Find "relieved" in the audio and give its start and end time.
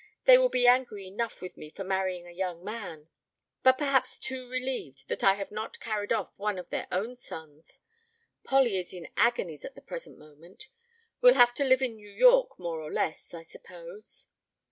4.49-5.07